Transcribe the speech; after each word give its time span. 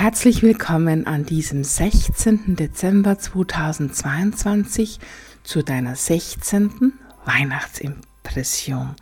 Herzlich 0.00 0.44
willkommen 0.44 1.08
an 1.08 1.24
diesem 1.24 1.64
16. 1.64 2.54
Dezember 2.54 3.18
2022 3.18 5.00
zu 5.42 5.64
deiner 5.64 5.96
16. 5.96 6.92
Weihnachtsimpression. 7.24 8.94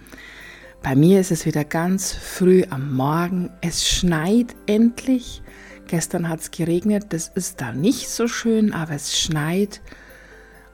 Bei 0.82 0.96
mir 0.96 1.20
ist 1.20 1.32
es 1.32 1.44
wieder 1.44 1.64
ganz 1.64 2.14
früh 2.14 2.64
am 2.70 2.94
Morgen. 2.94 3.50
Es 3.60 3.86
schneit 3.86 4.56
endlich. 4.64 5.42
Gestern 5.86 6.30
hat 6.30 6.40
es 6.40 6.50
geregnet. 6.50 7.08
Das 7.10 7.28
ist 7.28 7.60
da 7.60 7.72
nicht 7.72 8.08
so 8.08 8.26
schön, 8.26 8.72
aber 8.72 8.94
es 8.94 9.20
schneit. 9.20 9.82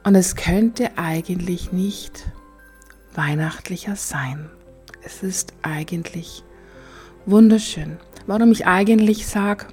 Und 0.05 0.15
es 0.15 0.37
könnte 0.37 0.97
eigentlich 0.97 1.73
nicht 1.73 2.31
weihnachtlicher 3.13 3.97
sein. 3.97 4.49
Es 5.03 5.21
ist 5.21 5.51
eigentlich 5.63 6.45
wunderschön. 7.25 7.97
Warum 8.25 8.53
ich 8.53 8.65
eigentlich 8.65 9.27
sage, 9.27 9.65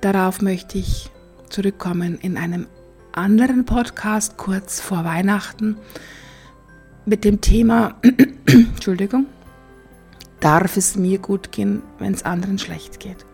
Darauf 0.00 0.42
möchte 0.42 0.78
ich 0.78 1.10
zurückkommen 1.48 2.18
in 2.18 2.36
einem 2.36 2.66
anderen 3.12 3.64
Podcast 3.64 4.36
kurz 4.36 4.80
vor 4.80 5.04
Weihnachten 5.04 5.78
mit 7.06 7.24
dem 7.24 7.40
Thema, 7.40 7.98
Entschuldigung, 8.46 9.26
darf 10.40 10.76
es 10.76 10.96
mir 10.96 11.18
gut 11.18 11.50
gehen, 11.50 11.82
wenn 11.98 12.12
es 12.12 12.24
anderen 12.24 12.58
schlecht 12.58 13.00
geht? 13.00 13.24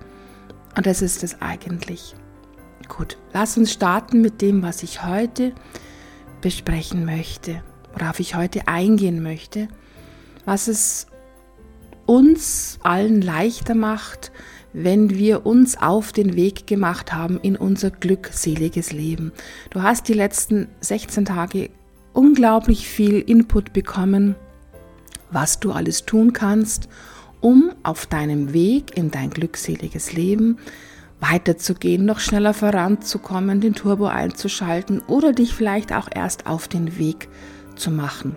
Und 0.76 0.86
das 0.86 1.02
ist 1.02 1.24
es 1.24 1.42
eigentlich. 1.42 2.14
Gut, 2.88 3.18
lass 3.32 3.56
uns 3.58 3.72
starten 3.72 4.20
mit 4.20 4.40
dem, 4.40 4.62
was 4.62 4.84
ich 4.84 5.04
heute 5.04 5.52
besprechen 6.42 7.04
möchte, 7.04 7.62
worauf 7.92 8.20
ich 8.20 8.36
heute 8.36 8.68
eingehen 8.68 9.22
möchte, 9.22 9.66
was 10.44 10.68
es 10.68 11.06
uns 12.06 12.78
allen 12.82 13.20
leichter 13.20 13.74
macht, 13.74 14.30
wenn 14.72 15.10
wir 15.10 15.46
uns 15.46 15.76
auf 15.76 16.12
den 16.12 16.34
Weg 16.34 16.66
gemacht 16.66 17.12
haben 17.12 17.38
in 17.42 17.56
unser 17.56 17.90
glückseliges 17.90 18.92
Leben. 18.92 19.32
Du 19.70 19.82
hast 19.82 20.08
die 20.08 20.14
letzten 20.14 20.68
16 20.80 21.26
Tage 21.26 21.70
unglaublich 22.12 22.88
viel 22.88 23.20
Input 23.20 23.72
bekommen, 23.72 24.34
was 25.30 25.60
du 25.60 25.72
alles 25.72 26.04
tun 26.04 26.32
kannst, 26.32 26.88
um 27.40 27.72
auf 27.82 28.06
deinem 28.06 28.52
Weg 28.52 28.96
in 28.96 29.10
dein 29.10 29.30
glückseliges 29.30 30.12
Leben 30.12 30.58
weiterzugehen, 31.20 32.04
noch 32.04 32.18
schneller 32.18 32.52
voranzukommen, 32.52 33.60
den 33.60 33.74
Turbo 33.74 34.06
einzuschalten 34.06 35.00
oder 35.06 35.32
dich 35.32 35.54
vielleicht 35.54 35.92
auch 35.92 36.08
erst 36.12 36.46
auf 36.46 36.68
den 36.68 36.98
Weg 36.98 37.28
zu 37.76 37.90
machen. 37.90 38.36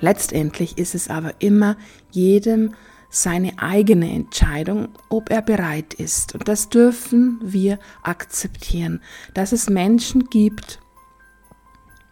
Letztendlich 0.00 0.78
ist 0.78 0.94
es 0.94 1.08
aber 1.08 1.32
immer 1.40 1.76
jedem 2.10 2.74
seine 3.10 3.58
eigene 3.58 4.10
Entscheidung, 4.12 4.88
ob 5.08 5.30
er 5.30 5.42
bereit 5.42 5.94
ist. 5.94 6.34
Und 6.34 6.48
das 6.48 6.68
dürfen 6.68 7.38
wir 7.42 7.78
akzeptieren, 8.02 9.00
dass 9.34 9.52
es 9.52 9.70
Menschen 9.70 10.24
gibt, 10.28 10.80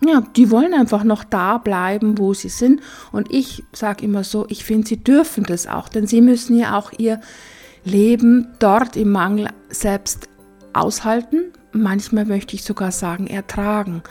ja, 0.04 0.20
die 0.20 0.50
wollen 0.50 0.74
einfach 0.74 1.04
noch 1.04 1.24
da 1.24 1.58
bleiben, 1.58 2.18
wo 2.18 2.34
sie 2.34 2.50
sind. 2.50 2.82
Und 3.12 3.32
ich 3.32 3.64
sage 3.72 4.04
immer 4.04 4.24
so, 4.24 4.46
ich 4.48 4.64
finde, 4.64 4.86
sie 4.86 5.02
dürfen 5.02 5.44
das 5.44 5.66
auch, 5.66 5.88
denn 5.88 6.06
sie 6.06 6.20
müssen 6.20 6.56
ja 6.58 6.76
auch 6.76 6.92
ihr 6.98 7.20
Leben 7.84 8.48
dort 8.58 8.96
im 8.96 9.10
Mangel 9.10 9.48
selbst 9.70 10.28
aushalten. 10.74 11.52
Manchmal 11.72 12.26
möchte 12.26 12.54
ich 12.56 12.62
sogar 12.62 12.92
sagen, 12.92 13.26
ertragen. 13.26 14.02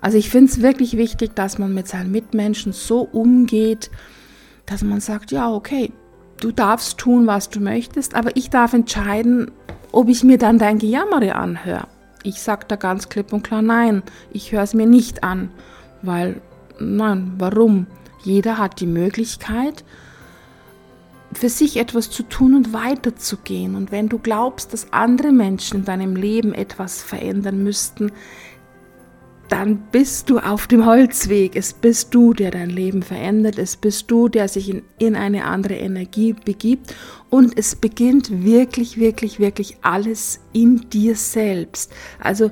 Also 0.00 0.18
ich 0.18 0.28
finde 0.28 0.52
es 0.52 0.60
wirklich 0.60 0.96
wichtig, 0.96 1.34
dass 1.34 1.58
man 1.58 1.72
mit 1.72 1.88
seinen 1.88 2.10
Mitmenschen 2.10 2.72
so 2.72 3.00
umgeht, 3.00 3.90
dass 4.66 4.82
man 4.82 5.00
sagt, 5.00 5.30
ja, 5.30 5.50
okay, 5.50 5.92
du 6.42 6.50
darfst 6.50 6.98
tun, 6.98 7.26
was 7.26 7.50
du 7.50 7.60
möchtest, 7.60 8.14
aber 8.14 8.36
ich 8.36 8.50
darf 8.50 8.72
entscheiden, 8.72 9.50
ob 9.92 10.08
ich 10.08 10.24
mir 10.24 10.38
dann 10.38 10.58
dein 10.58 10.78
Gejammere 10.78 11.34
anhöre. 11.36 11.86
Ich 12.24 12.40
sage 12.40 12.66
da 12.68 12.76
ganz 12.76 13.08
klipp 13.08 13.32
und 13.32 13.44
klar 13.44 13.62
nein, 13.62 14.02
ich 14.32 14.52
höre 14.52 14.62
es 14.62 14.74
mir 14.74 14.86
nicht 14.86 15.24
an, 15.24 15.50
weil, 16.02 16.40
nein, 16.78 17.32
warum? 17.38 17.86
Jeder 18.24 18.58
hat 18.58 18.80
die 18.80 18.86
Möglichkeit, 18.86 19.84
für 21.32 21.48
sich 21.48 21.76
etwas 21.78 22.10
zu 22.10 22.22
tun 22.24 22.54
und 22.54 22.72
weiterzugehen. 22.72 23.74
Und 23.74 23.90
wenn 23.90 24.08
du 24.08 24.18
glaubst, 24.18 24.72
dass 24.72 24.92
andere 24.92 25.32
Menschen 25.32 25.78
in 25.78 25.84
deinem 25.84 26.14
Leben 26.14 26.52
etwas 26.52 27.02
verändern 27.02 27.62
müssten, 27.62 28.12
dann 29.52 29.82
bist 29.92 30.30
du 30.30 30.38
auf 30.38 30.66
dem 30.66 30.86
Holzweg. 30.86 31.56
Es 31.56 31.74
bist 31.74 32.14
du, 32.14 32.32
der 32.32 32.50
dein 32.50 32.70
Leben 32.70 33.02
verändert. 33.02 33.58
Es 33.58 33.76
bist 33.76 34.10
du, 34.10 34.30
der 34.30 34.48
sich 34.48 34.70
in, 34.70 34.82
in 34.98 35.14
eine 35.14 35.44
andere 35.44 35.74
Energie 35.74 36.32
begibt. 36.32 36.94
Und 37.28 37.58
es 37.58 37.76
beginnt 37.76 38.44
wirklich, 38.44 38.98
wirklich, 38.98 39.40
wirklich 39.40 39.76
alles 39.82 40.40
in 40.54 40.88
dir 40.88 41.16
selbst. 41.16 41.92
Also 42.18 42.50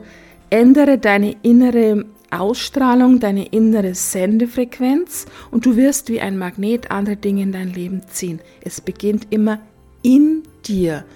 ändere 0.51 0.99
deine 0.99 1.37
innere 1.41 2.05
Ausstrahlung, 2.31 3.19
deine 3.19 3.47
innere 3.47 3.95
Sendefrequenz 3.95 5.25
und 5.51 5.65
du 5.65 5.77
wirst 5.77 6.11
wie 6.11 6.21
ein 6.21 6.37
Magnet 6.37 6.91
andere 6.91 7.17
Dinge 7.17 7.45
in 7.45 7.53
dein 7.53 7.73
Leben 7.73 8.03
ziehen. 8.11 8.41
Es 8.61 8.83
beginnt 8.83 9.27
immer 9.31 9.59
in 10.03 10.43
dir. 10.67 11.07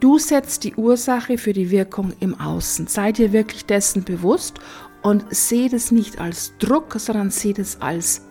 Du 0.00 0.18
setzt 0.18 0.62
die 0.62 0.76
Ursache 0.76 1.38
für 1.38 1.52
die 1.52 1.70
Wirkung 1.70 2.12
im 2.20 2.38
Außen. 2.38 2.86
Sei 2.86 3.10
dir 3.10 3.32
wirklich 3.32 3.66
dessen 3.66 4.04
bewusst 4.04 4.60
und 5.02 5.24
seht 5.34 5.72
es 5.72 5.90
nicht 5.90 6.20
als 6.20 6.52
Druck, 6.58 6.94
sondern 6.98 7.30
seht 7.30 7.58
es 7.58 7.80
als, 7.80 8.22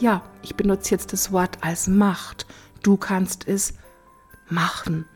ja, 0.00 0.22
ich 0.42 0.54
benutze 0.54 0.90
jetzt 0.90 1.14
das 1.14 1.32
Wort 1.32 1.56
als 1.62 1.86
Macht. 1.86 2.46
Du 2.82 2.98
kannst 2.98 3.48
es 3.48 3.72
machen. 4.50 5.06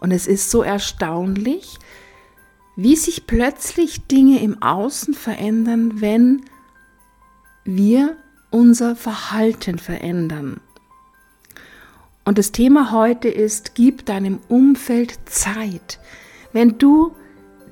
Und 0.00 0.10
es 0.10 0.26
ist 0.26 0.50
so 0.50 0.62
erstaunlich, 0.62 1.78
wie 2.74 2.96
sich 2.96 3.28
plötzlich 3.28 4.08
Dinge 4.08 4.42
im 4.42 4.60
Außen 4.62 5.14
verändern, 5.14 6.00
wenn 6.00 6.42
wir 7.64 8.16
unser 8.50 8.96
Verhalten 8.96 9.78
verändern. 9.78 10.60
Und 12.24 12.38
das 12.38 12.52
Thema 12.52 12.92
heute 12.92 13.28
ist, 13.28 13.74
gib 13.74 14.06
deinem 14.06 14.38
Umfeld 14.48 15.18
Zeit. 15.26 15.98
Wenn 16.52 16.78
du 16.78 17.16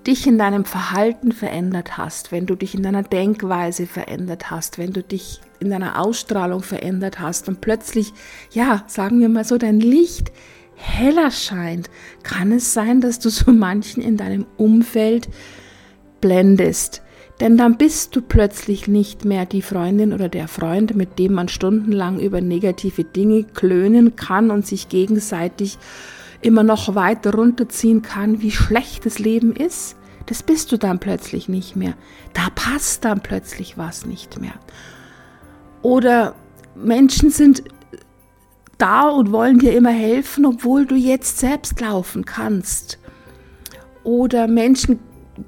dich 0.07 0.27
in 0.27 0.39
deinem 0.39 0.65
Verhalten 0.65 1.31
verändert 1.33 1.99
hast, 1.99 2.33
wenn 2.33 2.47
du 2.47 2.57
dich 2.57 2.75
in 2.75 2.83
deiner 2.83 3.03
Denkweise 3.03 3.87
verändert 3.87 4.51
hast, 4.51 4.79
wenn 4.79 4.93
du 4.93 5.03
dich 5.03 5.41
in 5.61 5.71
deiner 5.71 6.01
Ausstrahlung 6.01 6.63
verändert 6.63 7.21
hast 7.21 7.49
und 7.49 7.61
plötzlich, 7.61 8.13
ja, 8.51 8.85
sagen 8.87 9.21
wir 9.21 9.29
mal 9.29 9.45
so, 9.45 9.59
dein 9.59 9.79
Licht 9.79 10.33
heller 10.75 11.31
scheint, 11.31 11.91
kann 12.23 12.51
es 12.51 12.73
sein, 12.73 13.01
dass 13.01 13.19
du 13.19 13.29
so 13.29 13.53
manchen 13.53 14.03
in 14.03 14.17
deinem 14.17 14.47
Umfeld 14.57 15.29
blendest. 16.21 17.03
Denn 17.41 17.57
dann 17.57 17.79
bist 17.79 18.15
du 18.15 18.21
plötzlich 18.21 18.87
nicht 18.87 19.25
mehr 19.25 19.47
die 19.47 19.63
Freundin 19.63 20.13
oder 20.13 20.29
der 20.29 20.47
Freund, 20.47 20.95
mit 20.95 21.19
dem 21.19 21.33
man 21.33 21.49
stundenlang 21.49 22.21
über 22.21 22.43
negative 22.43 23.03
Dinge 23.03 23.45
klönen 23.45 24.15
kann 24.15 24.51
und 24.51 24.67
sich 24.67 24.91
gegenseitig 24.91 25.79
immer 26.43 26.63
noch 26.63 26.95
weiter 26.95 27.35
runterziehen 27.35 28.03
kann, 28.03 28.43
wie 28.43 28.51
schlecht 28.51 29.07
das 29.07 29.19
Leben 29.19 29.57
ist. 29.57 29.97
Das 30.27 30.43
bist 30.43 30.71
du 30.71 30.77
dann 30.77 30.99
plötzlich 30.99 31.49
nicht 31.49 31.77
mehr. 31.77 31.95
Da 32.35 32.49
passt 32.55 33.05
dann 33.07 33.21
plötzlich 33.23 33.79
was 33.79 34.05
nicht 34.05 34.39
mehr. 34.39 34.55
Oder 35.83 36.35
Menschen 36.75 37.31
sind 37.31 37.65
da 38.77 39.09
und 39.09 39.33
wollen 39.33 39.59
dir 39.59 39.75
immer 39.75 39.91
helfen, 39.91 40.45
obwohl 40.45 40.87
du 40.87 40.95
jetzt 40.95 41.39
selbst 41.39 41.81
laufen 41.81 42.25
kannst. 42.27 42.99
Oder 44.05 44.47
Menschen 44.47 45.01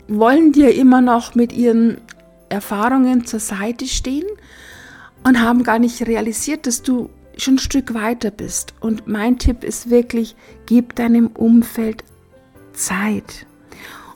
wollen 0.09 0.53
dir 0.53 0.75
immer 0.75 1.01
noch 1.01 1.35
mit 1.35 1.53
ihren 1.53 1.99
Erfahrungen 2.49 3.25
zur 3.25 3.41
Seite 3.41 3.87
stehen 3.87 4.27
und 5.25 5.41
haben 5.41 5.63
gar 5.63 5.79
nicht 5.79 6.07
realisiert, 6.07 6.67
dass 6.67 6.83
du 6.83 7.11
schon 7.37 7.55
ein 7.55 7.59
Stück 7.59 7.95
weiter 7.95 8.31
bist. 8.31 8.75
Und 8.81 9.07
mein 9.07 9.39
Tipp 9.39 9.65
ist 9.65 9.91
wirklich, 9.91 10.37
gib 10.67 10.95
deinem 10.97 11.29
Umfeld 11.29 12.05
Zeit. 12.73 13.47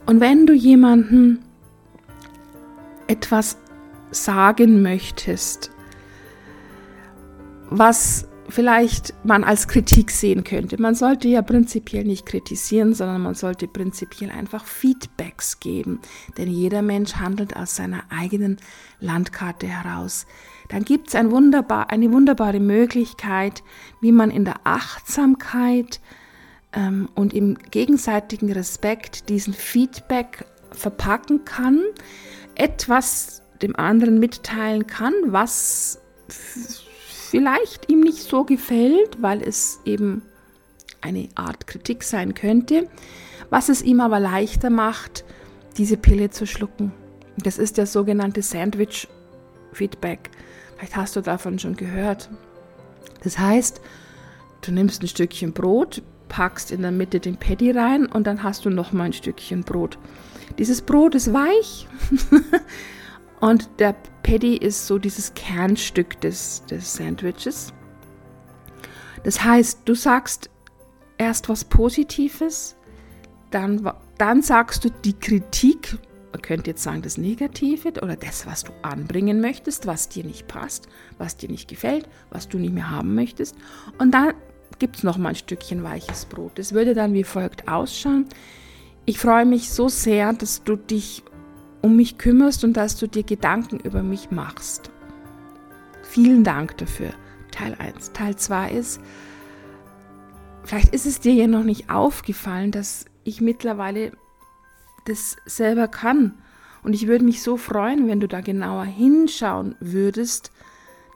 Und 0.05 0.21
wenn 0.21 0.47
du 0.47 0.53
jemanden 0.53 1.43
etwas 3.07 3.57
sagen 4.11 4.83
möchtest, 4.83 5.71
was 7.71 8.29
vielleicht 8.49 9.15
man 9.25 9.45
als 9.45 9.69
Kritik 9.69 10.11
sehen 10.11 10.45
könnte. 10.45 10.81
Man 10.81 10.95
sollte 10.95 11.29
ja 11.29 11.43
prinzipiell 11.43 12.05
nicht 12.05 12.27
kritisieren, 12.27 12.95
sondern 12.95 13.23
man 13.23 13.35
sollte 13.35 13.67
prinzipiell 13.67 14.31
einfach 14.31 14.65
Feedbacks 14.65 15.61
geben. 15.61 16.01
Denn 16.39 16.51
jeder 16.51 16.83
Mensch 16.83 17.15
handelt 17.15 17.57
aus 17.57 17.77
seiner 17.77 18.05
eigenen 18.11 18.59
Landkarte 19.01 19.67
heraus. 19.67 20.27
Dann 20.69 20.85
gibt 20.85 21.09
es 21.09 21.15
ein 21.15 21.31
wunderbar, 21.31 21.91
eine 21.91 22.13
wunderbare 22.13 22.61
Möglichkeit, 22.61 23.63
wie 24.01 24.13
man 24.13 24.31
in 24.31 24.45
der 24.45 24.61
Achtsamkeit 24.65 26.01
ähm, 26.73 27.09
und 27.15 27.35
im 27.35 27.57
gegenseitigen 27.71 28.53
Respekt 28.53 29.29
diesen 29.29 29.55
Feedback 29.55 30.45
verpacken 30.71 31.45
kann, 31.45 31.81
etwas 32.55 33.43
dem 33.63 33.77
anderen 33.77 34.19
mitteilen 34.19 34.87
kann, 34.87 35.15
was 35.27 36.01
vielleicht 37.27 37.91
ihm 37.91 38.01
nicht 38.01 38.23
so 38.23 38.45
gefällt, 38.45 39.21
weil 39.21 39.43
es 39.43 39.81
eben 39.85 40.23
eine 41.01 41.29
Art 41.35 41.67
Kritik 41.67 42.03
sein 42.03 42.35
könnte, 42.35 42.89
was 43.51 43.69
es 43.69 43.83
ihm 43.83 44.01
aber 44.01 44.21
leichter 44.21 44.71
macht, 44.71 45.25
diese 45.77 45.97
Pille 45.97 46.31
zu 46.31 46.47
schlucken. 46.47 46.93
Das 47.37 47.59
ist 47.59 47.77
der 47.77 47.87
sogenannte 47.87 48.43
Sandwich-Feedback. 48.43 50.31
Vielleicht 50.77 50.97
hast 50.97 51.17
du 51.17 51.21
davon 51.21 51.59
schon 51.59 51.77
gehört. 51.77 52.31
Das 53.23 53.39
heißt, 53.39 53.81
du 54.63 54.73
nimmst 54.73 55.03
ein 55.03 55.09
Stückchen 55.09 55.53
Brot, 55.53 56.03
packst 56.29 56.71
in 56.71 56.83
der 56.83 56.93
Mitte 56.93 57.21
den 57.21 57.37
Patty 57.37 57.71
rein 57.71 58.07
und 58.07 58.27
dann 58.27 58.43
hast 58.43 58.65
du 58.65 58.71
noch 58.71 58.93
mal 58.93 59.05
ein 59.05 59.13
Stückchen 59.13 59.63
Brot. 59.63 59.99
Dieses 60.59 60.83
Brot 60.83 61.15
ist 61.15 61.33
weich 61.33 61.87
und 63.41 63.69
der 63.79 63.95
Patty 64.23 64.57
ist 64.57 64.87
so 64.87 64.99
dieses 64.99 65.35
Kernstück 65.35 66.21
des, 66.21 66.65
des 66.67 66.95
Sandwiches. 66.95 67.73
Das 69.25 69.43
heißt, 69.43 69.81
du 69.85 69.95
sagst 69.95 70.51
erst 71.19 71.49
was 71.49 71.65
Positives, 71.65 72.77
dann, 73.51 73.91
dann 74.19 74.43
sagst 74.43 74.85
du 74.85 74.91
die 74.91 75.19
Kritik, 75.19 75.99
man 76.33 76.43
könnte 76.43 76.71
jetzt 76.71 76.83
sagen 76.83 77.03
das 77.03 77.19
Negative 77.19 77.93
oder 78.03 78.17
das, 78.17 78.47
was 78.47 78.65
du 78.65 78.73
anbringen 78.83 79.41
möchtest, 79.41 79.87
was 79.87 80.09
dir 80.09 80.25
nicht 80.25 80.49
passt, 80.49 80.89
was 81.19 81.37
dir 81.37 81.49
nicht 81.49 81.69
gefällt, 81.69 82.09
was 82.31 82.49
du 82.49 82.59
nicht 82.59 82.75
mehr 82.75 82.91
haben 82.91 83.15
möchtest. 83.15 83.57
Und 83.99 84.13
dann 84.13 84.35
gibt 84.79 84.97
es 84.97 85.03
noch 85.03 85.17
mal 85.19 85.31
ein 85.31 85.37
Stückchen 85.37 85.83
weiches 85.83 86.27
Brot. 86.27 86.59
Es 86.59 86.73
würde 86.73 86.95
dann 86.95 87.15
wie 87.15 87.25
folgt 87.25 87.69
ausschauen. 87.69 88.27
Ich 89.07 89.19
freue 89.19 89.47
mich 89.47 89.71
so 89.71 89.89
sehr, 89.89 90.33
dass 90.33 90.63
du 90.65 90.77
dich 90.77 91.23
um 91.87 91.95
mich 91.95 92.19
kümmerst 92.19 92.65
und 92.65 92.77
dass 92.77 92.97
du 92.97 93.07
dir 93.07 93.23
Gedanken 93.23 93.79
über 93.79 94.03
mich 94.03 94.33
machst. 94.33 94.91
Vielen 96.03 96.43
Dank 96.43 96.77
dafür. 96.79 97.11
Teil 97.53 97.77
1. 97.79 98.11
Teil 98.13 98.35
2 98.35 98.73
ist, 98.73 99.01
vielleicht 100.65 100.93
ist 100.93 101.07
es 101.07 101.21
dir 101.21 101.33
ja 101.33 101.47
noch 101.47 101.63
nicht 101.63 101.89
aufgefallen, 101.89 102.73
dass 102.73 103.05
ich 103.23 103.41
mittlerweile 103.41 104.11
das 105.05 105.37
selber 105.47 105.87
kann. 105.87 106.35
Und 106.83 106.93
ich 106.93 107.07
würde 107.07 107.25
mich 107.25 107.41
so 107.41 107.57
freuen, 107.57 108.09
wenn 108.09 108.19
du 108.19 108.27
da 108.27 108.41
genauer 108.41 108.85
hinschauen 108.85 109.77
würdest, 109.79 110.51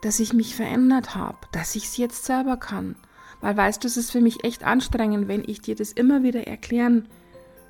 dass 0.01 0.21
ich 0.21 0.31
mich 0.31 0.55
verändert 0.55 1.15
habe, 1.15 1.37
dass 1.51 1.75
ich 1.75 1.83
es 1.83 1.97
jetzt 1.97 2.23
selber 2.23 2.55
kann. 2.55 2.95
Weil 3.41 3.57
weißt 3.57 3.83
du, 3.83 3.87
es 3.87 3.97
ist 3.97 4.11
für 4.11 4.21
mich 4.21 4.45
echt 4.45 4.63
anstrengend, 4.63 5.27
wenn 5.27 5.43
ich 5.45 5.59
dir 5.59 5.75
das 5.75 5.91
immer 5.91 6.23
wieder 6.23 6.47
erklären 6.47 7.09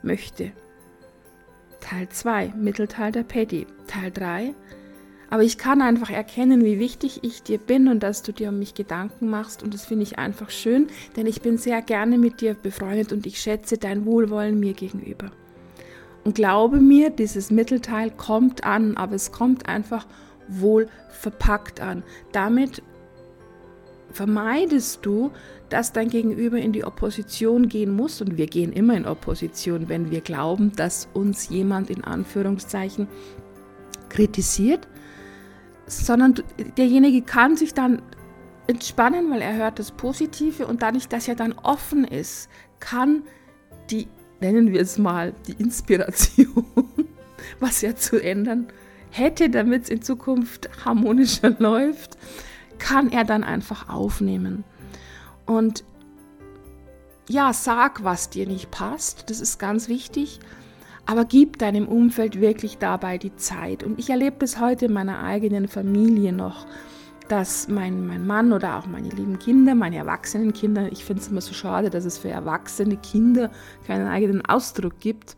möchte. 0.04 0.52
Teil 1.92 2.08
2, 2.08 2.54
Mittelteil 2.56 3.12
der 3.12 3.24
Paddy. 3.24 3.68
Teil 3.86 4.12
3, 4.12 4.54
aber 5.30 5.44
ich 5.44 5.58
kann 5.58 5.82
einfach 5.82 6.10
erkennen, 6.10 6.64
wie 6.64 6.80
wichtig 6.80 7.20
ich 7.22 7.44
dir 7.44 7.58
bin 7.58 7.90
und 7.90 8.02
dass 8.02 8.24
du 8.24 8.32
dir 8.32 8.48
um 8.48 8.60
mich 8.60 8.76
Gedanken 8.76 9.30
machst. 9.30 9.62
Und 9.62 9.74
das 9.74 9.84
finde 9.84 10.04
ich 10.04 10.18
einfach 10.18 10.52
schön, 10.52 10.88
denn 11.18 11.28
ich 11.28 11.42
bin 11.42 11.58
sehr 11.58 11.82
gerne 11.82 12.18
mit 12.18 12.40
dir 12.40 12.54
befreundet 12.54 13.12
und 13.12 13.26
ich 13.26 13.42
schätze 13.42 13.78
dein 13.78 14.06
Wohlwollen 14.06 14.58
mir 14.58 14.72
gegenüber. 14.72 15.32
Und 16.24 16.36
glaube 16.36 16.80
mir, 16.80 17.10
dieses 17.10 17.52
Mittelteil 17.52 18.10
kommt 18.10 18.64
an, 18.64 18.96
aber 18.96 19.16
es 19.16 19.34
kommt 19.34 19.68
einfach 19.68 20.08
wohl 20.48 20.88
verpackt 21.10 21.82
an. 21.82 22.04
Damit 22.32 22.84
vermeidest 24.12 25.06
du, 25.06 25.32
dass 25.70 25.94
dein 25.94 26.10
Gegenüber 26.10 26.58
in 26.58 26.74
die 26.74 26.84
Opposition 26.84 27.68
gehen 27.68 27.96
muss. 27.96 28.22
Und 28.22 28.38
wir 28.38 28.48
gehen 28.48 28.74
immer 28.74 28.96
in 28.96 29.06
Opposition, 29.06 29.90
wenn 29.90 30.12
wir 30.12 30.22
glauben, 30.22 30.72
dass 30.76 31.08
uns 31.14 31.50
jemand 31.50 31.90
in 31.90 32.04
Anführungszeichen 32.04 33.08
kritisiert 34.10 34.88
sondern 35.92 36.36
derjenige 36.78 37.22
kann 37.22 37.58
sich 37.58 37.74
dann 37.74 38.02
entspannen, 38.68 39.30
weil 39.30 39.42
er 39.42 39.56
hört 39.56 39.80
das 39.80 39.92
Positive 39.92 40.66
und 40.66 40.82
dadurch, 40.82 41.08
dass 41.08 41.28
er 41.28 41.36
dann 41.36 41.54
offen 41.54 42.06
ist, 42.06 42.50
kann 42.80 43.24
die, 43.90 44.08
nennen 44.40 44.72
wir 44.72 44.82
es 44.82 44.98
mal, 44.98 45.34
die 45.48 45.54
Inspiration, 45.54 46.66
was 47.60 47.84
er 47.84 47.96
zu 47.96 48.22
ändern 48.22 48.68
hätte, 49.10 49.50
damit 49.50 49.84
es 49.84 49.90
in 49.90 50.02
Zukunft 50.02 50.70
harmonischer 50.86 51.50
läuft, 51.60 52.18
kann 52.82 53.12
er 53.12 53.24
dann 53.24 53.44
einfach 53.44 53.88
aufnehmen. 53.90 54.64
Und 55.46 55.84
ja, 57.30 57.54
sag, 57.54 58.04
was 58.04 58.30
dir 58.30 58.48
nicht 58.48 58.72
passt, 58.72 59.30
das 59.30 59.40
ist 59.40 59.60
ganz 59.60 59.88
wichtig 59.88 60.40
aber 61.06 61.26
gib 61.26 61.58
deinem 61.58 61.88
Umfeld 61.88 62.40
wirklich 62.40 62.78
dabei 62.78 63.18
die 63.18 63.36
Zeit. 63.36 63.84
Und 63.84 64.00
ich 64.00 64.10
erlebe 64.10 64.38
bis 64.38 64.60
heute 64.60 64.86
in 64.86 64.94
meiner 64.94 65.24
eigenen 65.24 65.68
Familie 65.68 66.34
noch, 66.34 66.66
dass 67.28 67.68
mein, 67.68 68.08
mein 68.08 68.26
Mann 68.28 68.54
oder 68.54 68.78
auch 68.78 68.88
meine 68.88 69.10
lieben 69.10 69.40
Kinder, 69.40 69.74
meine 69.74 69.98
erwachsenen 69.98 70.54
Kinder, 70.54 70.92
ich 70.92 71.06
finde 71.06 71.22
es 71.22 71.30
immer 71.30 71.42
so 71.42 71.54
schade, 71.54 71.90
dass 71.90 72.06
es 72.06 72.18
für 72.18 72.30
erwachsene 72.30 72.98
Kinder 72.98 73.52
keinen 73.88 74.08
eigenen 74.08 74.46
Ausdruck 74.46 75.00
gibt, 75.00 75.36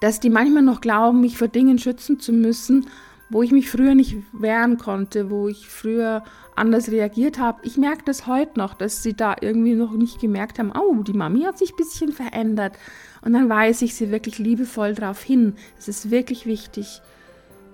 dass 0.00 0.18
die 0.18 0.30
manchmal 0.30 0.62
noch 0.62 0.80
glauben, 0.80 1.20
mich 1.20 1.36
vor 1.36 1.48
Dingen 1.48 1.78
schützen 1.78 2.20
zu 2.20 2.32
müssen, 2.32 2.86
wo 3.30 3.42
ich 3.42 3.52
mich 3.52 3.70
früher 3.70 3.94
nicht 3.94 4.16
wehren 4.32 4.76
konnte, 4.76 5.30
wo 5.30 5.48
ich 5.48 5.68
früher 5.68 6.24
anders 6.56 6.90
reagiert 6.90 7.38
habe. 7.38 7.60
Ich 7.62 7.78
merke 7.78 8.02
das 8.04 8.26
heute 8.26 8.58
noch, 8.58 8.74
dass 8.74 9.02
sie 9.02 9.14
da 9.14 9.36
irgendwie 9.40 9.74
noch 9.74 9.92
nicht 9.92 10.20
gemerkt 10.20 10.58
haben, 10.58 10.72
oh, 10.72 11.02
die 11.02 11.12
Mami 11.12 11.42
hat 11.42 11.56
sich 11.56 11.72
ein 11.72 11.76
bisschen 11.76 12.12
verändert. 12.12 12.74
Und 13.22 13.32
dann 13.32 13.48
weise 13.48 13.84
ich 13.84 13.94
sie 13.94 14.10
wirklich 14.10 14.38
liebevoll 14.38 14.94
darauf 14.94 15.22
hin. 15.22 15.54
Es 15.78 15.88
ist 15.88 16.10
wirklich 16.10 16.46
wichtig, 16.46 17.00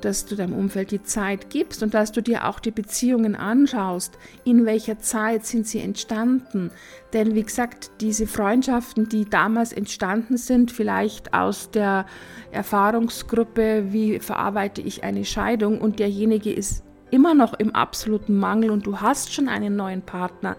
dass 0.04 0.26
du 0.26 0.36
deinem 0.36 0.54
Umfeld 0.54 0.90
die 0.90 1.02
Zeit 1.02 1.50
gibst 1.50 1.82
und 1.82 1.94
dass 1.94 2.12
du 2.12 2.22
dir 2.22 2.46
auch 2.46 2.60
die 2.60 2.70
Beziehungen 2.70 3.34
anschaust. 3.34 4.18
In 4.44 4.66
welcher 4.66 4.98
Zeit 4.98 5.46
sind 5.46 5.66
sie 5.66 5.80
entstanden? 5.80 6.70
Denn 7.12 7.34
wie 7.34 7.42
gesagt, 7.42 7.90
diese 8.00 8.26
Freundschaften, 8.26 9.08
die 9.08 9.24
damals 9.24 9.72
entstanden 9.72 10.36
sind, 10.36 10.70
vielleicht 10.70 11.34
aus 11.34 11.70
der 11.70 12.06
Erfahrungsgruppe, 12.52 13.92
wie 13.92 14.18
verarbeite 14.18 14.82
ich 14.82 15.04
eine 15.04 15.24
Scheidung 15.24 15.80
und 15.80 15.98
derjenige 15.98 16.52
ist 16.52 16.84
immer 17.10 17.34
noch 17.34 17.54
im 17.54 17.74
absoluten 17.74 18.36
Mangel 18.36 18.70
und 18.70 18.86
du 18.86 19.00
hast 19.00 19.32
schon 19.32 19.48
einen 19.48 19.76
neuen 19.76 20.02
Partner, 20.02 20.56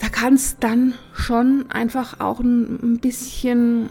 da 0.00 0.08
kann 0.08 0.34
es 0.34 0.58
dann 0.58 0.94
schon 1.14 1.70
einfach 1.70 2.20
auch 2.20 2.40
ein, 2.40 2.98
bisschen 3.00 3.90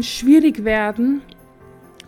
schwierig 0.00 0.64
werden. 0.64 1.22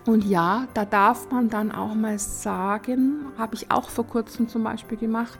Und 0.07 0.25
ja, 0.25 0.69
da 0.75 0.85
darf 0.85 1.31
man 1.31 1.49
dann 1.49 1.73
auch 1.73 1.95
mal 1.95 2.19
sagen, 2.19 3.27
habe 3.39 3.55
ich 3.55 3.71
auch 3.71 3.89
vor 3.89 4.07
kurzem 4.07 4.49
zum 4.49 4.63
Beispiel 4.63 4.99
gemacht, 4.99 5.39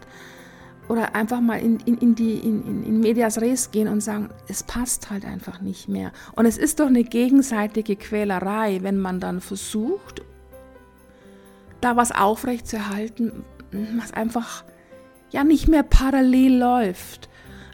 oder 0.87 1.15
einfach 1.15 1.41
mal 1.41 1.59
in, 1.59 1.79
in, 1.79 1.97
in, 1.97 2.15
die, 2.15 2.37
in, 2.37 2.83
in 2.83 2.99
Medias 2.99 3.41
Res 3.41 3.71
gehen 3.71 3.87
und 3.87 4.01
sagen, 4.01 4.29
es 4.47 4.63
passt 4.63 5.09
halt 5.09 5.25
einfach 5.25 5.61
nicht 5.61 5.87
mehr. 5.87 6.11
Und 6.35 6.45
es 6.45 6.57
ist 6.57 6.79
doch 6.79 6.87
eine 6.87 7.03
gegenseitige 7.03 7.95
Quälerei, 7.95 8.79
wenn 8.81 8.99
man 8.99 9.19
dann 9.19 9.41
versucht, 9.41 10.21
da 11.81 11.95
was 11.95 12.11
aufrechtzuerhalten, 12.11 13.43
was 13.97 14.13
einfach 14.13 14.63
ja 15.31 15.43
nicht 15.43 15.67
mehr 15.67 15.83
parallel 15.83 16.57
läuft. 16.57 17.29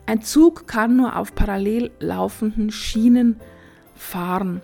Ein 0.06 0.22
Zug 0.22 0.68
kann 0.68 0.96
nur 0.96 1.18
auf 1.18 1.36
parallel 1.36 1.92
laufenden 2.00 2.72
Schienen 2.72 3.40
fahren. 3.94 4.62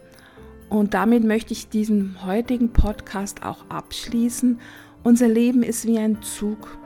Und 0.69 0.93
damit 0.93 1.23
möchte 1.23 1.53
ich 1.53 1.69
diesen 1.69 2.25
heutigen 2.25 2.73
Podcast 2.73 3.43
auch 3.43 3.69
abschließen. 3.69 4.59
Unser 5.03 5.27
Leben 5.27 5.63
ist 5.63 5.85
wie 5.85 5.97
ein 5.97 6.21
Zug. 6.21 6.77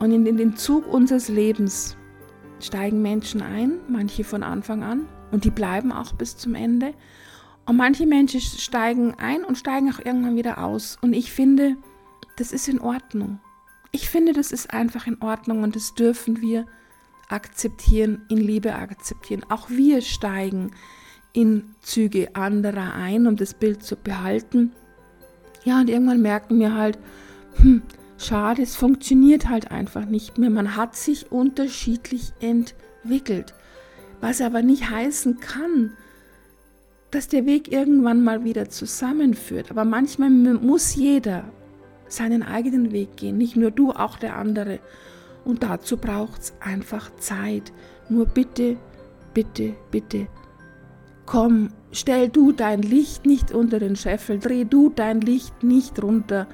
Und 0.00 0.12
in 0.12 0.36
den 0.36 0.56
Zug 0.56 0.86
unseres 0.86 1.28
Lebens 1.28 1.96
steigen 2.60 3.02
Menschen 3.02 3.42
ein, 3.42 3.78
manche 3.88 4.24
von 4.24 4.42
Anfang 4.42 4.82
an, 4.82 5.06
und 5.30 5.44
die 5.44 5.50
bleiben 5.50 5.92
auch 5.92 6.12
bis 6.12 6.36
zum 6.36 6.54
Ende. 6.54 6.94
Und 7.66 7.76
manche 7.76 8.06
Menschen 8.06 8.40
steigen 8.40 9.14
ein 9.18 9.44
und 9.44 9.58
steigen 9.58 9.92
auch 9.92 9.98
irgendwann 9.98 10.36
wieder 10.36 10.64
aus. 10.64 10.96
Und 11.02 11.12
ich 11.12 11.30
finde, 11.32 11.76
das 12.36 12.52
ist 12.52 12.68
in 12.68 12.80
Ordnung. 12.80 13.40
Ich 13.92 14.08
finde, 14.08 14.32
das 14.32 14.52
ist 14.52 14.72
einfach 14.72 15.06
in 15.06 15.20
Ordnung 15.20 15.62
und 15.62 15.76
das 15.76 15.94
dürfen 15.94 16.40
wir 16.40 16.66
akzeptieren, 17.28 18.22
in 18.28 18.38
Liebe 18.38 18.74
akzeptieren. 18.74 19.44
Auch 19.50 19.68
wir 19.68 20.00
steigen 20.00 20.72
in 21.32 21.74
Züge 21.82 22.34
anderer 22.34 22.94
ein, 22.94 23.26
um 23.26 23.36
das 23.36 23.54
Bild 23.54 23.82
zu 23.82 23.96
behalten. 23.96 24.72
Ja, 25.64 25.80
und 25.80 25.90
irgendwann 25.90 26.22
merken 26.22 26.58
wir 26.58 26.74
halt, 26.74 26.98
hm, 27.56 27.82
schade, 28.16 28.62
es 28.62 28.76
funktioniert 28.76 29.48
halt 29.48 29.70
einfach 29.70 30.04
nicht 30.04 30.38
mehr. 30.38 30.50
Man 30.50 30.76
hat 30.76 30.96
sich 30.96 31.30
unterschiedlich 31.30 32.32
entwickelt. 32.40 33.54
Was 34.20 34.40
aber 34.40 34.62
nicht 34.62 34.90
heißen 34.90 35.38
kann, 35.40 35.92
dass 37.10 37.28
der 37.28 37.46
Weg 37.46 37.72
irgendwann 37.72 38.22
mal 38.22 38.44
wieder 38.44 38.68
zusammenführt. 38.68 39.70
Aber 39.70 39.84
manchmal 39.84 40.30
muss 40.30 40.94
jeder 40.94 41.44
seinen 42.08 42.42
eigenen 42.42 42.92
Weg 42.92 43.16
gehen, 43.16 43.38
nicht 43.38 43.56
nur 43.56 43.70
du, 43.70 43.92
auch 43.92 44.18
der 44.18 44.36
andere. 44.36 44.80
Und 45.44 45.62
dazu 45.62 45.96
braucht 45.96 46.42
es 46.42 46.54
einfach 46.60 47.14
Zeit. 47.16 47.72
Nur 48.08 48.26
bitte, 48.26 48.76
bitte, 49.34 49.74
bitte, 49.90 50.26
komm, 51.28 51.68
stell 51.92 52.30
du 52.30 52.52
dein 52.52 52.80
Licht 52.80 53.26
nicht 53.26 53.52
unter 53.52 53.78
den 53.78 53.96
Scheffel, 53.96 54.38
dreh 54.38 54.64
du 54.64 54.88
dein 54.88 55.20
Licht 55.20 55.62
nicht 55.62 56.02
runter. 56.02 56.48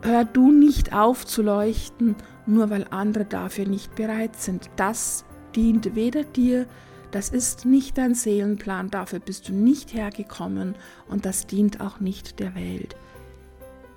Hör 0.00 0.24
du 0.24 0.50
nicht 0.50 0.94
auf 0.94 1.26
zu 1.26 1.42
leuchten, 1.42 2.16
nur 2.46 2.70
weil 2.70 2.86
andere 2.90 3.26
dafür 3.26 3.66
nicht 3.68 3.94
bereit 3.94 4.36
sind. 4.36 4.70
Das 4.76 5.26
dient 5.54 5.94
weder 5.94 6.24
dir 6.24 6.66
Das 7.10 7.28
ist 7.28 7.66
nicht 7.66 7.98
dein 7.98 8.14
Seelenplan, 8.14 8.88
dafür 8.88 9.18
bist 9.18 9.50
du 9.50 9.52
nicht 9.52 9.92
hergekommen 9.92 10.74
und 11.10 11.26
das 11.26 11.46
dient 11.46 11.82
auch 11.82 12.00
nicht 12.00 12.40
der 12.40 12.54
Welt. 12.54 12.96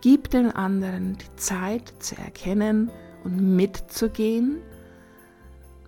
Gib 0.02 0.30
den 0.32 0.52
anderen 0.52 1.18
die 1.18 1.36
Zeit 1.38 1.94
zu 2.00 2.18
erkennen 2.18 2.92
und 3.24 3.56
mitzugehen 3.56 4.58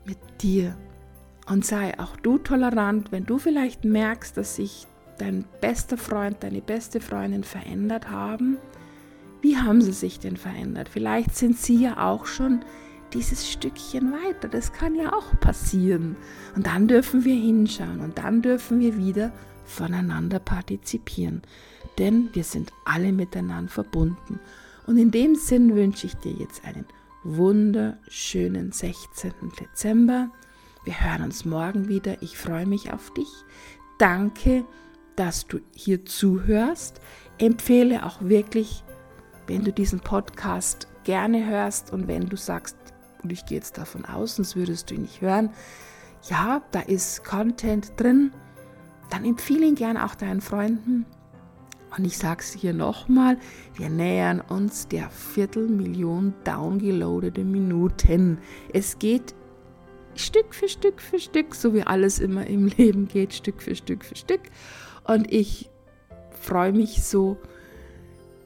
mit 0.05 0.19
dir. 0.41 0.74
Und 1.48 1.66
sei 1.66 1.98
auch 2.00 2.18
du 2.18 2.38
tolerant, 2.38 3.12
wenn 3.12 3.25
du 3.25 3.38
vielleicht 3.38 3.86
merkst, 3.86 4.36
dass 4.36 4.58
sich 4.58 4.86
dein 5.18 5.46
bester 5.62 5.98
Freund, 5.98 6.38
deine 6.42 6.62
beste 6.62 7.00
Freundin 7.00 7.44
verändert 7.44 8.10
haben. 8.10 8.58
Wie 9.42 9.58
haben 9.58 9.82
sie 9.82 9.94
sich 9.94 10.20
denn 10.20 10.38
verändert? 10.38 10.89
Vielleicht 10.89 11.36
sind 11.36 11.58
sie 11.58 11.82
ja 11.84 12.06
auch 12.06 12.25
schon 12.25 12.62
dieses 13.13 13.50
Stückchen 13.50 14.12
weiter. 14.12 14.50
Das 14.50 14.74
kann 14.74 14.96
ja 14.96 15.13
auch 15.13 15.39
passieren. 15.39 16.18
Und 16.56 16.68
dann 16.68 16.88
dürfen 16.88 17.24
wir 17.24 17.36
hinschauen 17.36 18.01
und 18.01 18.18
dann 18.18 18.42
dürfen 18.42 18.80
wir 18.80 18.98
wieder 18.98 19.32
voneinander 19.63 20.39
partizipieren. 20.39 21.42
Denn 21.98 22.30
wir 22.34 22.44
sind 22.44 22.72
alle 22.86 23.12
miteinander 23.12 23.72
verbunden. 23.72 24.39
Und 24.86 24.98
in 24.98 25.12
dem 25.12 25.36
Sinn 25.36 25.75
wünsche 25.75 26.08
ich 26.08 26.16
dir 26.16 26.34
jetzt 26.34 26.63
einen 26.66 26.86
wunderschönen 27.24 28.72
16. 28.72 29.34
Dezember. 29.60 30.30
Wir 30.88 31.01
hören 31.01 31.24
uns 31.24 31.44
morgen 31.44 31.89
wieder. 31.89 32.22
Ich 32.22 32.38
freue 32.38 32.65
mich 32.65 32.94
auf 32.94 33.13
dich. 33.13 33.27
Danke, 34.00 34.63
dass 35.17 35.46
du 35.46 35.60
hier 35.75 36.06
zuhörst. 36.06 37.01
Empfehle 37.39 38.06
auch 38.06 38.22
wirklich, 38.22 38.86
wenn 39.48 39.65
du 39.65 39.74
diesen 39.74 40.00
Podcast 40.00 40.88
gerne 41.03 41.46
hörst 41.46 41.91
und 41.91 42.08
wenn 42.08 42.29
du 42.29 42.38
sagst, 42.38 42.77
und 43.22 43.34
ich 43.34 43.46
gehe 43.46 43.58
jetzt 43.58 43.77
davon 43.77 44.06
aus, 44.06 44.38
sonst 44.38 44.56
würdest 44.56 44.89
du 44.89 44.96
ihn 44.96 45.01
nicht 45.01 45.20
hören, 45.20 45.50
ja, 46.29 46.62
da 46.72 46.79
ist 46.79 47.25
Content 47.25 47.91
drin, 47.98 48.32
dann 49.10 49.25
empfehle 49.25 49.65
ihn 49.65 49.75
gerne 49.75 50.06
auch 50.06 50.15
deinen 50.15 50.39
Freunden. 50.39 51.06
Und 51.98 52.06
ich 52.06 52.17
sage 52.17 52.39
es 52.39 52.53
hier 52.53 52.74
nochmal, 52.74 53.38
wir 53.75 53.89
nähern 53.89 54.39
uns 54.39 54.88
der 54.88 55.10
Viertelmillion 55.10 56.34
downgeloadete 56.46 57.44
Minuten. 57.44 58.38
Es 58.72 58.98
geht 59.00 59.36
Stück 60.17 60.53
für 60.53 60.67
Stück 60.67 61.01
für 61.01 61.19
Stück, 61.19 61.55
so 61.55 61.74
wie 61.74 61.83
alles 61.83 62.19
immer 62.19 62.45
im 62.47 62.67
Leben 62.77 63.07
geht, 63.07 63.33
Stück 63.33 63.62
für 63.62 63.75
Stück 63.75 64.03
für 64.05 64.15
Stück. 64.15 64.41
Und 65.03 65.31
ich 65.31 65.69
freue 66.39 66.74
mich 66.74 67.03
so, 67.03 67.38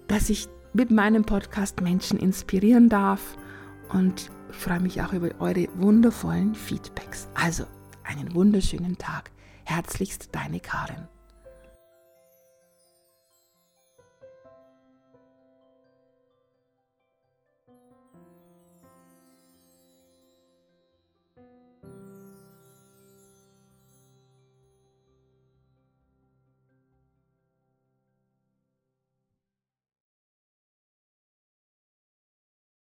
dass 0.08 0.30
ich 0.30 0.48
mit 0.74 0.92
meinem 0.92 1.24
Podcast 1.24 1.82
Menschen 1.82 2.20
inspirieren 2.20 2.90
darf 2.90 3.38
und 3.90 4.30
freue 4.52 4.80
mich 4.80 5.02
auch 5.02 5.14
über 5.14 5.30
eure 5.40 5.68
wundervollen 5.76 6.56
Feedbacks. 6.56 7.28
Also 7.34 7.66
einen 8.04 8.34
wunderschönen 8.34 8.98
Tag. 8.98 9.32
Herzlichst 9.66 10.30
deine 10.32 10.60
Karin. 10.60 11.08